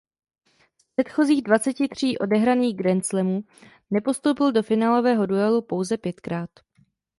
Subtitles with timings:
[0.77, 3.43] Z předchozích dvaceti tří odehraných grandslamů
[3.91, 6.49] nepostoupil do finálového duelu pouze pětkrát.